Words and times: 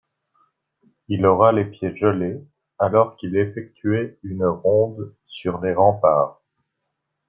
Il 1.09 1.27
aura 1.27 1.51
les 1.51 1.63
pieds 1.65 1.93
gelés 1.95 2.43
alors 2.79 3.15
qu'il 3.17 3.37
effectuait 3.37 4.17
une 4.23 4.45
ronde 4.47 5.13
sur 5.27 5.61
les 5.61 5.75
remparts. 5.75 6.41